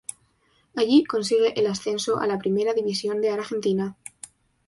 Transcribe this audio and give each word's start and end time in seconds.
Allí 0.75 1.03
consigue 1.03 1.53
el 1.59 1.67
ascenso 1.67 2.17
a 2.17 2.25
la 2.25 2.39
Primera 2.39 2.73
División 2.73 3.21
de 3.21 3.29
Argentina. 3.29 3.95